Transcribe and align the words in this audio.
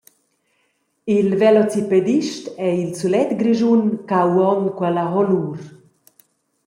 Il 1.15 1.27
velocipedist 1.41 2.43
ei 2.67 2.77
il 2.85 2.91
sulet 2.99 3.29
Grischun 3.39 3.83
che 4.07 4.15
ha 4.19 4.23
uonn 4.35 4.65
quella 4.77 5.05
honur. 5.17 5.57